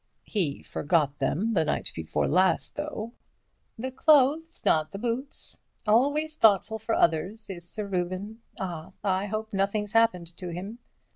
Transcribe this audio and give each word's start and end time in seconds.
"He 0.25 0.63
forgot 0.63 1.19
them 1.19 1.53
the 1.53 1.63
night 1.63 1.91
before 1.93 2.27
last, 2.27 2.75
though." 2.75 3.13
"The 3.77 3.91
clothes, 3.91 4.63
not 4.65 4.93
the 4.93 4.97
boots. 4.97 5.59
Always 5.85 6.35
thoughtful 6.35 6.79
for 6.79 6.95
others, 6.95 7.51
is 7.51 7.69
Sir 7.69 7.85
Reuben. 7.85 8.41
Ah! 8.59 8.93
I 9.03 9.27
hope 9.27 9.53
nothing's 9.53 9.93
happened 9.93 10.35
to 10.37 10.47
him." 10.51 10.79